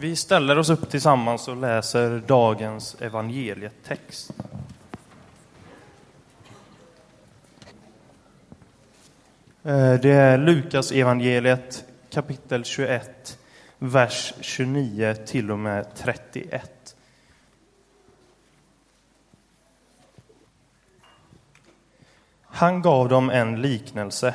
[0.00, 4.30] Vi ställer oss upp tillsammans och läser dagens evangelietext.
[9.62, 13.38] Eh, det är Lukas evangeliet kapitel 21,
[13.78, 16.96] vers 29 till och med 31.
[22.42, 24.34] Han gav dem en liknelse.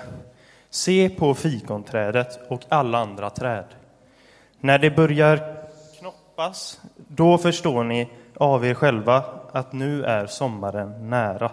[0.70, 3.66] Se på fikonträdet och alla andra träd.
[4.64, 5.66] När det börjar
[6.00, 11.51] knoppas, då förstår ni av er själva att nu är sommaren nära.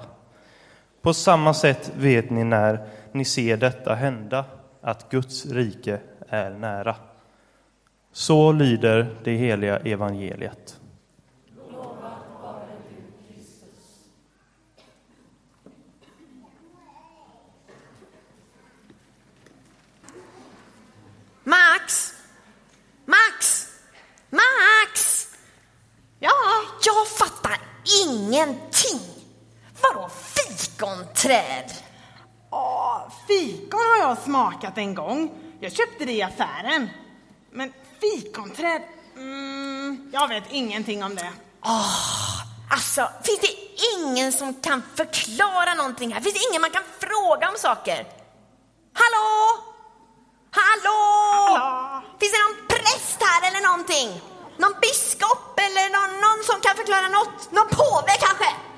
[1.03, 4.45] På samma sätt vet ni när ni ser detta hända,
[4.81, 6.97] att Guds rike är nära.
[8.13, 10.81] Så lyder det heliga evangeliet.
[21.45, 22.15] Max!
[23.11, 23.67] Max!
[24.31, 25.27] Max!
[26.19, 26.31] Ja?
[26.85, 27.59] Jag fattar
[28.07, 29.01] ingenting.
[29.83, 30.09] Vadå
[31.21, 31.73] fikonträd?
[32.51, 35.31] Ja, fikon har jag smakat en gång.
[35.61, 36.91] Jag köpte det i affären.
[37.53, 38.83] Men fikonträd,
[39.17, 41.33] mm, jag vet ingenting om det.
[42.71, 43.55] Alltså, finns det
[43.97, 46.21] ingen som kan förklara någonting här?
[46.21, 48.07] Finns det ingen man kan fråga om saker?
[49.01, 49.29] Hallå?
[50.51, 51.01] Hallå?
[51.59, 52.03] Hallå?
[52.21, 54.21] Finns det någon präst här eller någonting?
[54.57, 57.53] Någon biskop eller någon, någon som kan förklara något?
[57.53, 58.70] Någon påve kanske?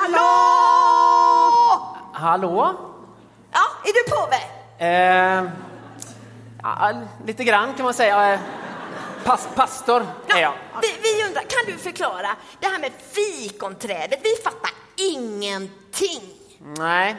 [0.00, 1.82] Hallå?
[2.12, 2.74] Hallå?
[3.52, 4.36] Ja, är du påve?
[4.78, 5.44] Eh,
[6.62, 6.92] ja,
[7.26, 8.32] lite grann kan man säga.
[8.32, 8.40] Eh,
[9.24, 10.52] Pas, pastor är jag.
[10.82, 12.28] vi, vi undrar, kan du förklara
[12.60, 14.20] det här med fikonträdet?
[14.22, 16.22] Vi fattar ingenting.
[16.58, 17.16] Nej,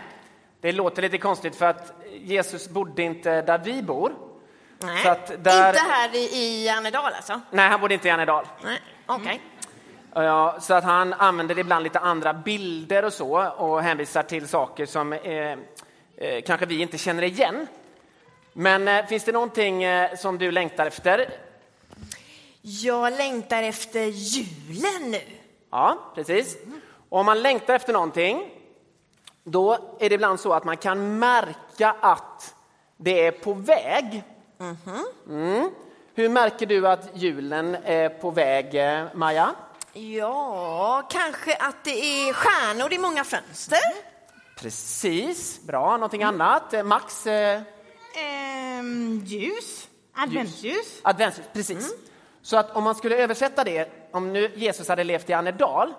[0.62, 4.14] det låter lite konstigt för att Jesus bodde inte där vi bor.
[4.80, 5.04] Nej,
[5.38, 6.20] där- inte här i,
[6.64, 7.42] i Annedal alltså?
[7.52, 8.48] Nej, han bodde inte i Annedal.
[8.64, 9.42] Nej, okej.
[10.14, 14.86] Ja, så att han använder ibland lite andra bilder och så och hänvisar till saker
[14.86, 15.52] som eh,
[16.18, 17.68] eh, kanske vi inte känner igen.
[18.54, 21.30] Men eh, finns det någonting eh, som du längtar efter?
[22.62, 25.22] Jag längtar efter julen nu.
[25.70, 26.58] Ja, precis.
[27.10, 28.50] Och om man längtar efter någonting,
[29.44, 32.56] då är det ibland så att man kan märka att
[32.98, 34.24] det är på väg.
[35.30, 35.70] Mm.
[36.14, 39.56] Hur märker du att julen är på väg, eh, Maja?
[39.94, 41.90] Ja, kanske att det
[42.30, 43.80] är stjärnor i många fönster.
[44.60, 45.92] Precis, bra.
[45.92, 46.74] Någonting annat?
[46.74, 47.28] Eh, Max?
[47.28, 47.62] Eh,
[48.16, 51.00] Ehm, ljus, adventsljus.
[51.02, 51.94] adventsljus, precis.
[52.42, 55.94] Så att om man skulle översätta det, om nu Jesus hade levt i Annedal,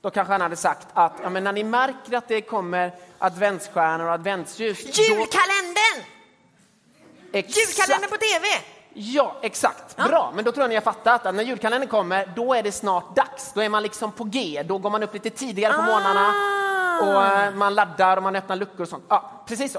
[0.00, 4.06] då kanske han hade sagt att ja, men när ni märker att det kommer adventsstjärnor
[4.06, 4.84] och adventsljus.
[4.84, 6.04] då- Julkalendern!
[7.32, 7.56] Exakt.
[7.56, 8.46] Julkalendern på tv!
[8.94, 9.96] Ja, exakt.
[9.96, 12.72] Bra, men då tror jag ni har fattat att när julkalendern kommer, då är det
[12.72, 13.52] snart dags.
[13.54, 14.62] Då är man liksom på G.
[14.66, 15.84] Då går man upp lite tidigare på Ah.
[15.86, 16.34] morgnarna
[17.02, 19.04] och eh, man laddar och man öppnar luckor och sånt.
[19.08, 19.78] Ja, precis så.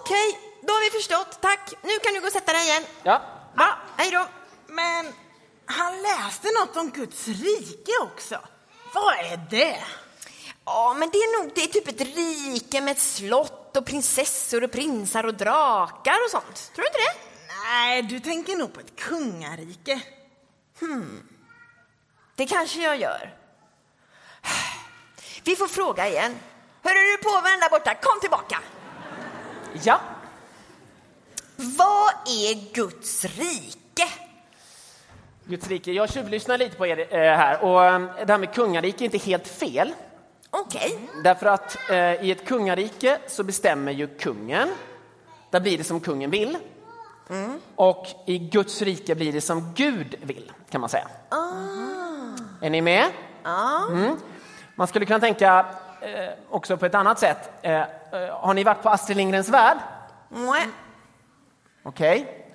[0.00, 1.38] Okej, då har vi förstått.
[1.40, 1.72] Tack.
[1.82, 2.82] Nu kan du gå och sätta dig igen.
[3.02, 3.20] Ja.
[3.56, 4.26] Ja, hej då.
[4.66, 5.12] Men
[5.66, 8.38] han läste något om Guds rike också.
[8.94, 9.76] Vad är det?
[10.64, 14.64] Ja, men det är nog det är typ ett rike med ett slott och prinsessor
[14.64, 16.70] och prinsar och drakar och sånt.
[16.74, 17.25] Tror du inte det?
[17.68, 20.00] Nej, du tänker nog på ett kungarike.
[22.34, 23.34] Det kanske jag gör.
[25.44, 26.34] Vi får fråga igen.
[26.82, 28.58] Hörru du påven där borta, kom tillbaka.
[29.82, 30.00] ja.
[31.56, 34.08] Vad är Guds rike?
[35.44, 35.92] Guds rike.
[35.92, 39.18] Jag tjuvlyssnar lite på er eh, här och eh, det här med kungarike är inte
[39.18, 39.94] helt fel.
[40.50, 40.98] Okej.
[41.24, 44.68] Därför att eh, i ett kungarike så bestämmer ju kungen.
[45.50, 46.58] Där blir det som kungen vill.
[47.76, 51.08] Och i Guds rike blir det som Gud vill, kan man säga.
[52.60, 53.06] Är ni med?
[53.90, 54.16] Mm.
[54.74, 55.66] Man skulle kunna tänka
[56.00, 57.50] eh, också på ett annat sätt.
[57.62, 57.86] Eh, eh,
[58.30, 59.78] har ni varit på Astrid Lindgrens Värld?
[60.28, 60.68] Nej.
[61.82, 62.46] Okej.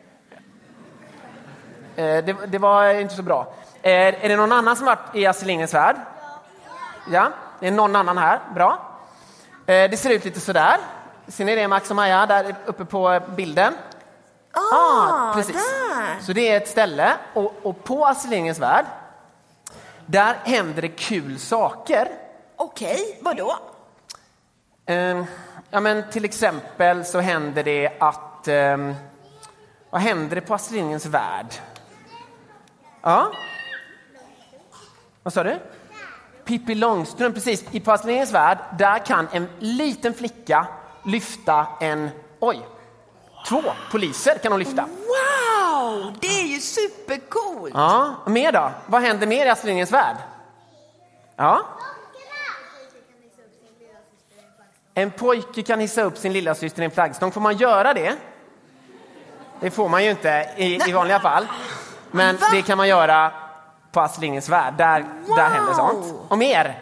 [1.95, 3.53] Eh, det, det var inte så bra.
[3.81, 5.95] Eh, är det någon annan som varit i Astrid Lindgrens Värld?
[7.11, 8.39] Ja, det är någon annan här.
[8.55, 8.97] Bra.
[9.65, 10.77] Eh, det ser ut lite sådär.
[11.27, 13.73] Ser ni det, Max och Maja, där uppe på bilden?
[14.53, 15.55] Ah, precis.
[15.55, 16.21] där.
[16.21, 18.85] Så det är ett ställe och, och på Astrid Lindgrens Värld,
[20.05, 22.07] där händer det kul saker.
[22.55, 23.57] Okej, vadå?
[24.85, 25.23] Eh,
[25.69, 28.47] ja, men till exempel så händer det att...
[28.47, 28.95] ehm,
[29.89, 31.53] vad händer det på Astrid Lindgrens Värld?
[33.01, 33.31] Ja?
[35.23, 35.59] Vad sa du?
[36.45, 37.65] Pippi Långstrump, precis.
[37.71, 40.67] I På Astrid Lindgrens Värld, där kan en liten flicka
[41.05, 42.09] lyfta en...
[42.39, 42.65] Oj!
[43.47, 43.61] Två
[43.91, 44.81] poliser kan hon lyfta.
[44.81, 47.73] Wow, det är ju supercoolt.
[47.73, 48.71] Ja, mer då?
[48.85, 50.17] Vad händer mer i Astrid Lindgrens värld?
[51.35, 51.61] Ja?
[54.93, 57.31] En pojke kan hissa upp sin lilla syster i en flaggstång.
[57.31, 58.15] Får man göra det?
[59.59, 61.47] Det får man ju inte i, i vanliga fall.
[62.11, 62.47] Men Va?
[62.51, 63.31] det kan man göra
[63.91, 64.73] på Astrid Lindgrens värld.
[64.77, 65.05] Där,
[65.35, 66.15] där händer sånt.
[66.27, 66.79] Och mer.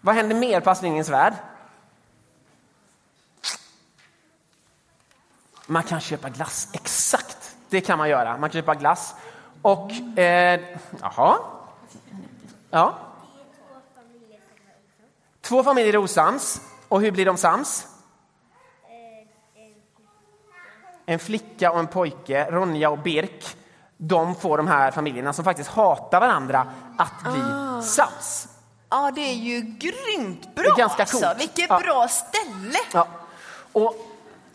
[0.00, 1.34] Vad händer mer på Astrid Lindgrens värld?
[5.66, 6.68] Man kan köpa glass.
[6.72, 8.36] Exakt, det kan man göra.
[8.38, 9.14] Man kan köpa glass.
[9.62, 10.60] Och, eh,
[11.00, 11.36] jaha.
[12.70, 12.94] Ja.
[15.40, 16.60] Två familjer är osams.
[16.88, 17.86] Och hur blir de sams?
[21.06, 23.56] En flicka och en pojke, Ronja och Birk,
[23.96, 27.42] de får de här familjerna som faktiskt hatar varandra att bli
[27.82, 28.48] sams.
[28.90, 30.64] Ja, det är ju grymt bra.
[30.64, 31.20] Det är ganska alltså.
[31.20, 31.40] coolt.
[31.40, 31.78] Vilket Ja.
[31.78, 32.78] bra ställe.
[32.92, 33.08] Ja.
[33.72, 33.94] Och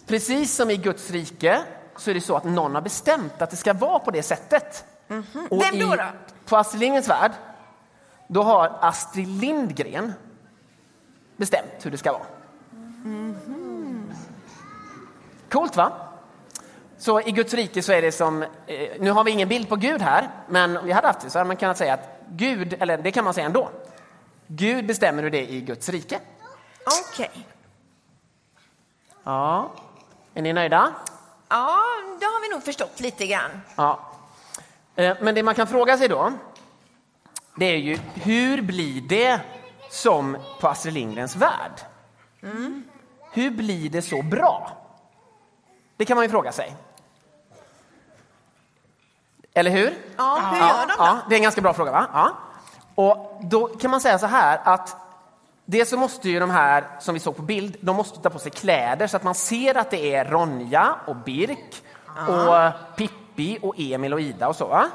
[0.09, 1.61] precis som i Guds rike
[1.97, 4.85] så är det så att någon har bestämt att det ska vara på det sättet.
[5.07, 5.47] Och Mhm.
[5.49, 6.03] Vem då i, då?
[6.45, 7.31] På Astrid Lindgrens värld,
[8.27, 10.13] då har Astrid Lindgren
[11.37, 12.23] bestämt hur det ska vara.
[12.71, 14.11] Mhm.
[15.51, 15.91] Coolt va?
[16.97, 18.47] Så i Guds rike så är det som, eh,
[18.99, 21.39] nu har vi ingen bild på Gud här, men om vi hade haft det så
[21.39, 23.69] hade man kunnat säga att Gud, eller det kan man säga ändå,
[24.47, 26.19] Gud bestämmer hur det är i Guds rike.
[27.13, 27.47] Okej.
[29.23, 29.71] Ja,
[30.39, 30.93] är ni nöjda?
[31.49, 31.79] Ja,
[32.19, 33.61] det har vi nog förstått lite grann.
[33.75, 33.99] Ja.
[34.95, 36.31] Eh, Men det man kan fråga sig då,
[37.55, 39.39] det är ju hur blir det
[39.89, 41.71] som på Astrid Lindgrens värld?
[43.31, 44.71] Hur blir det så bra?
[45.97, 46.75] Det kan man ju fråga sig.
[49.53, 49.97] Eller hur?
[50.17, 50.93] Ja, hur gör de då?
[50.97, 52.07] ja, det är en ganska bra fråga va?
[52.13, 52.31] Ja.
[52.95, 54.95] Och då kan man säga så här att
[55.71, 58.39] Dels så måste ju de här som vi såg på bild, de måste ta på
[58.39, 61.83] sig kläder så att man ser att det är Ronja och Birk
[62.27, 64.67] och Pippi och Emil och Ida och så.
[64.67, 64.85] Va?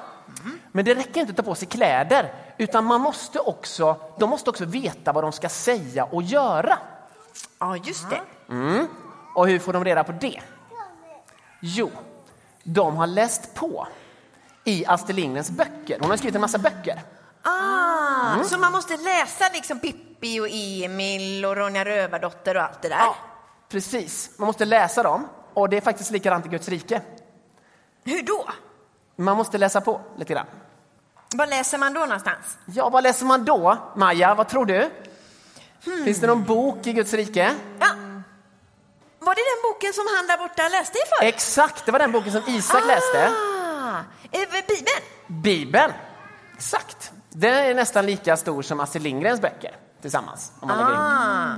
[0.73, 4.51] Men det räcker inte att ta på sig kläder utan man måste också, de måste
[4.51, 6.79] också veta vad de ska säga och göra.
[7.59, 8.21] Ja, just det.
[9.35, 10.41] Och hur får de reda på det?
[11.61, 11.91] Jo,
[12.63, 13.87] de har läst på
[14.65, 15.99] i Astrid Lindgrens böcker.
[16.01, 17.03] Hon har skrivit en massa böcker.
[17.45, 18.45] Ah, Mm.
[18.45, 23.07] Så man måste läsa liksom Pippi och Emil och Ronja Rövardotter och allt det där?
[23.69, 25.29] Precis, man måste läsa dem.
[25.55, 27.03] Och det är faktiskt likadant i Guds rike.
[28.05, 28.49] Hur då?
[29.17, 30.47] Man måste läsa på lite grann.
[31.35, 32.59] Vad läser man då någonstans?
[32.67, 33.77] Ja, vad läser man då?
[33.97, 34.91] Maja, vad tror du?
[36.05, 37.55] Finns det någon bok i Guds rike?
[37.81, 37.87] Ja.
[39.19, 41.25] Var det den boken som han där borta läste i för?
[41.27, 43.31] Exakt, det var den boken som Isak läste.
[43.31, 43.99] Ah,
[44.33, 45.03] eh, Bibeln?
[45.43, 45.93] Bibeln.
[46.57, 47.04] Exakt.
[47.37, 50.53] Den är nästan lika stor som Astrid Lindgrens böcker tillsammans.
[50.61, 50.81] Om man.
[50.81, 51.57] Ah.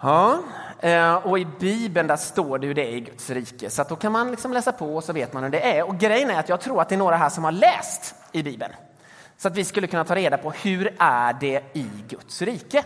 [0.00, 0.38] Ja,
[0.80, 3.70] eh, och i Bibeln där står det hur det är i Guds rike.
[3.70, 5.88] Så att då kan man liksom läsa på och så vet man hur det är.
[5.88, 8.42] Och grejen är att jag tror att det är några här som har läst i
[8.42, 8.72] Bibeln.
[9.36, 12.84] Så att vi skulle kunna ta reda på hur är det i Guds rike?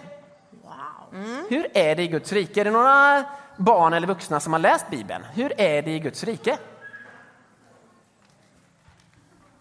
[1.49, 2.61] Hur är det i Guds rike?
[2.61, 3.25] Är det några
[3.57, 5.25] barn eller vuxna som har läst Bibeln?
[5.35, 6.59] Hur är det i Guds rike?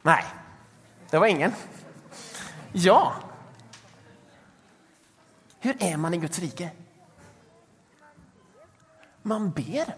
[0.01, 0.25] Nej,
[1.15, 1.53] det var ingen.
[2.71, 3.13] Ja.
[5.59, 6.71] Hur är man i Guds rike?
[9.21, 9.95] Man ber.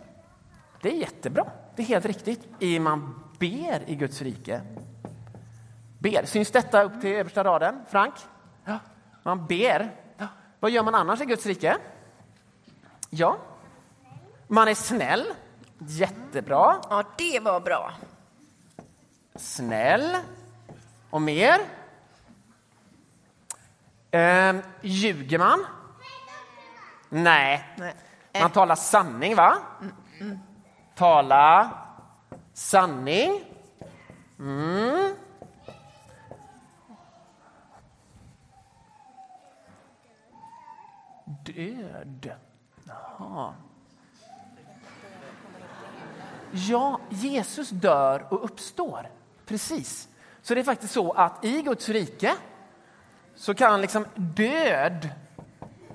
[0.81, 1.51] Det är jättebra.
[1.75, 2.47] Det är helt riktigt.
[2.59, 4.61] I man ber i Guds rike.
[5.99, 6.25] Ber.
[6.25, 8.13] Syns detta upp till översta raden, Frank?
[8.65, 8.79] Ja.
[9.23, 9.95] Man ber.
[10.17, 10.27] Ja.
[10.59, 11.77] Vad gör man annars i Guds rike?
[13.09, 13.37] Ja.
[14.47, 15.23] Man är snäll.
[15.79, 16.75] Jättebra.
[16.89, 17.93] Ja, det var bra.
[19.35, 20.17] Snäll.
[21.09, 21.59] Och mer?
[24.11, 25.65] Ehm, ljuger man?
[27.09, 27.75] Nej.
[27.77, 27.95] Nej.
[28.41, 29.57] Man talar sanning, va?
[30.95, 31.71] Tala
[32.53, 33.43] sanning.
[34.39, 35.15] Mm.
[41.25, 42.31] Död.
[42.83, 43.53] Jaha.
[46.51, 49.09] Ja, Jesus dör och uppstår.
[49.45, 50.09] Precis.
[50.47, 52.35] Så det är faktiskt så att i Guds rike
[53.35, 55.09] så kan liksom död...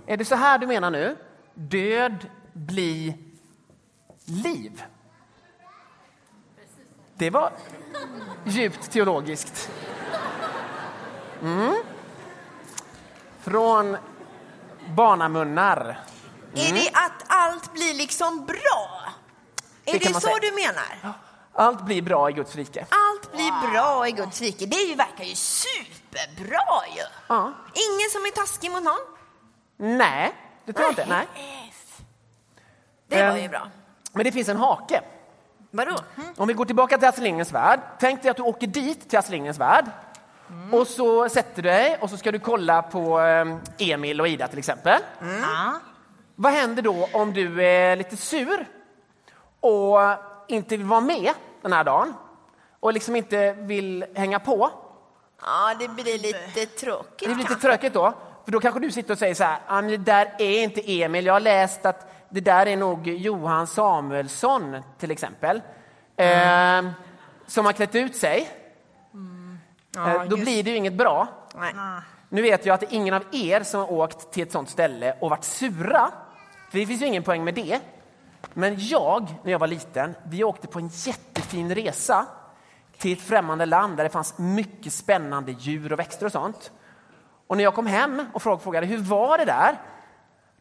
[0.06, 1.16] Är det så här du menar nu?
[1.54, 3.18] Död bli
[4.24, 4.82] liv.
[7.14, 7.52] Det var
[8.44, 9.70] djupt teologiskt.
[11.42, 11.76] Mm.
[13.40, 13.96] Från
[14.96, 16.00] barnamunnar.
[16.54, 19.12] Är det att allt blir liksom bra?
[19.84, 20.38] Är Det det, så säga.
[20.40, 21.14] du menar?
[21.52, 22.86] Allt blir bra i Guds rike.
[22.90, 24.66] Allt blir bra i Guds rike.
[24.66, 27.02] Det är ju, verkar ju superbra ju.
[27.28, 27.52] Ja.
[27.74, 28.98] Ingen som är taskig mot någon.
[29.76, 30.32] Nej,
[30.64, 31.06] det tror jag inte.
[31.08, 31.26] Nej.
[33.08, 33.68] Det var Ehm, ju bra.
[34.12, 35.00] Men det finns en hake.
[35.70, 35.96] Vadå?
[36.36, 37.80] Om vi går tillbaka till Astrid Värld.
[38.00, 39.84] Tänk dig att du åker dit till Astrid Värld.
[40.72, 44.48] Och så sätter du dig och så ska du kolla på eh, Emil och Ida
[44.48, 45.00] till exempel.
[45.20, 45.80] Ja.
[46.34, 48.66] Vad händer då om du är lite sur
[49.60, 49.98] och
[50.48, 51.32] inte vill vara med
[51.62, 52.14] den här dagen
[52.82, 54.70] och liksom inte vill hänga på?
[55.42, 57.28] Ja, det blir lite tråkigt.
[57.28, 58.14] Det blir lite tråkigt då.
[58.44, 60.92] För då kanske du sitter och säger så här, "Ja, men det där är inte
[61.02, 61.26] Emil.
[61.26, 65.62] Jag har läst att det där är nog Johan Samuelsson till exempel.
[66.16, 66.82] Eh,
[67.46, 68.48] som har klätt ut sig.
[69.96, 71.26] eh, då just- blir det ju inget bra.
[71.54, 71.74] Nej.
[72.28, 74.70] Nu vet jag att det är ingen av er som har åkt till ett sånt
[74.70, 76.10] ställe och varit sura.
[76.70, 77.80] För det finns ju ingen poäng med det.
[78.52, 82.26] Men jag, när jag var liten, vi åkte på en jättefin resa
[83.02, 86.72] till ett främmande land där det fanns mycket spännande djur och växter och sånt.
[87.46, 89.80] Och när jag kom hem och frågade hur var det där?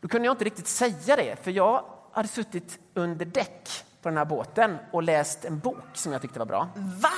[0.01, 3.69] Då kunde jag inte riktigt säga det, för jag hade suttit under däck
[4.01, 6.69] på den här båten och läst en bok som jag tyckte var bra.
[6.75, 7.09] Va?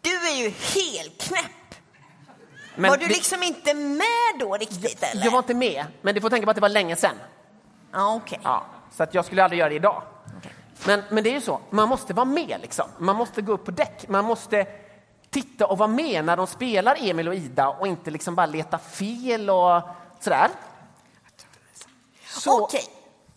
[0.00, 1.74] Du är ju helt knäpp.
[2.76, 5.24] Men var du det- liksom inte med då riktigt eller?
[5.24, 7.16] Jag var inte med, men du får tänka på att det var länge sedan.
[7.92, 8.40] Ja, okej.
[8.42, 8.64] Ja,
[8.96, 10.02] så att jag skulle aldrig göra det idag.
[10.86, 12.88] Men, men det är ju så, man måste vara med liksom.
[12.98, 14.08] Man måste gå upp på däck.
[14.08, 14.66] Man måste
[15.30, 18.78] titta och vara med när de spelar Emil och Ida och inte liksom bara leta
[18.78, 19.82] fel och
[20.20, 20.50] sådär.
[22.26, 22.84] Så, Okej.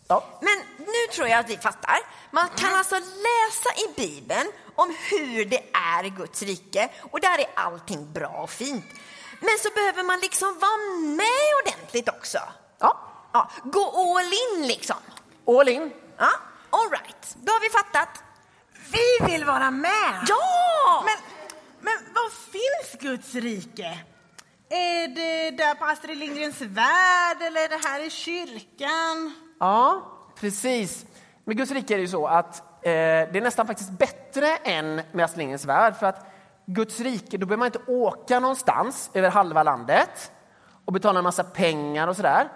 [0.07, 0.23] Ja.
[0.41, 1.97] Men nu tror jag att vi fattar.
[2.31, 7.39] Man kan alltså läsa i Bibeln om hur det är i Guds rike och där
[7.39, 8.85] är allting bra och fint.
[9.39, 12.37] Men så behöver man liksom vara med ordentligt också.
[12.79, 14.95] Ja, Ja, gå all in liksom.
[15.47, 15.93] all in.
[16.17, 16.29] Ja,
[16.69, 17.00] all right.
[17.35, 18.23] Då har vi fattat.
[18.91, 20.25] Vi vill vara med!
[20.27, 21.03] Ja!
[21.05, 21.15] Men,
[21.79, 23.99] men var finns Guds rike?
[24.69, 29.33] Är det där på Astrid Lindgrens Värld eller är det här i kyrkan?
[29.59, 30.03] Ja,
[30.35, 31.05] precis.
[31.45, 35.01] Med Guds rike är det ju så att eh, det är nästan faktiskt bättre än
[35.11, 35.95] med Astrid Lindgrens Värld.
[35.95, 36.25] För att
[36.65, 40.31] Guds rike, då behöver man inte åka någonstans över halva landet
[40.85, 42.47] och betala en massa pengar och sådär.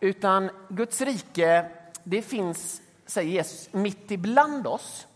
[0.00, 1.66] Utan Guds rike,
[2.04, 5.06] det finns, säger Jesus, mitt ibland oss.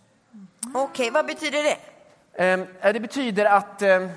[0.75, 1.79] Okej, vad betyder det?
[2.83, 4.09] Eh, Det betyder att eh,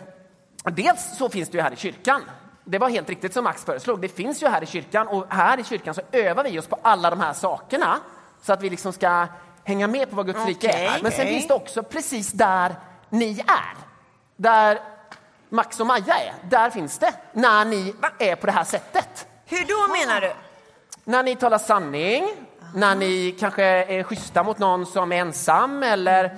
[0.64, 2.22] dels så finns det ju här i kyrkan.
[2.64, 4.02] Det var helt riktigt som Max föreslog.
[4.02, 6.78] Det finns ju här i kyrkan och här i kyrkan så övar vi oss på
[6.82, 8.00] alla de här sakerna
[8.42, 9.28] så att vi liksom ska
[9.64, 11.02] hänga med på vad Guds rike är.
[11.02, 11.34] Men sen Okej.
[11.34, 12.76] finns det också precis där
[13.10, 13.78] ni är.
[14.36, 14.80] Där
[15.50, 17.14] Max och Maja är, där finns det.
[17.34, 19.28] När ni är på det här sättet.
[19.46, 20.34] Hur då menar du?
[21.04, 22.30] När ni talar sanning,
[22.74, 26.38] när ni kanske är schyssta mot någon som är ensam eller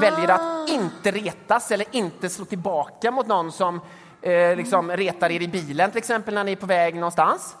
[0.00, 3.80] väljer att inte retas eller inte slå tillbaka mot någon som
[4.22, 7.56] eh, liksom retar er i bilen till exempel när ni är på väg någonstans.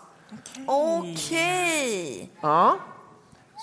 [0.66, 2.30] Okej.
[2.40, 2.76] Ja.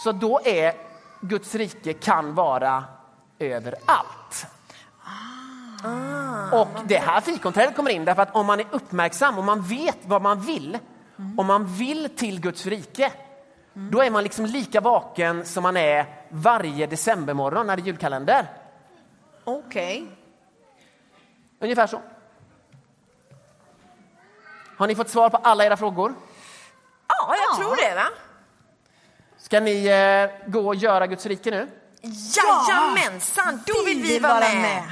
[0.04, 0.74] Så då är
[1.22, 2.84] Guds rike kan vara
[3.40, 4.48] överallt.
[6.52, 9.98] Och det här fikonträdet kommer in därför att om man är uppmärksam och man vet
[10.06, 10.78] vad man vill,
[11.38, 13.12] om man vill till Guds rike,
[13.77, 18.48] då är man liksom lika vaken som man är varje decembermorgon när det är julkalender.
[19.44, 20.08] Okej.
[21.60, 22.01] Ungefär så.
[24.77, 26.13] Har ni fått svar på alla era frågor?
[27.08, 28.08] Ja, jag tror det va?
[29.38, 31.67] Ska ni eh, gå och göra Guds rike nu?
[32.01, 34.84] Jajamensan, då vill vi vara med.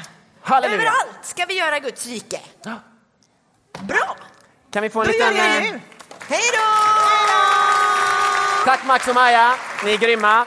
[0.41, 0.77] Halleluja!
[0.77, 2.39] Överallt ska vi göra Guds rike.
[3.79, 4.15] Bra!
[4.71, 5.51] Kan vi få en Då gör liten...
[5.51, 5.81] vi eh, det nu!
[6.27, 7.02] Hej då!
[8.65, 9.55] Tack Max och Maja,
[9.85, 10.45] ni är grymma.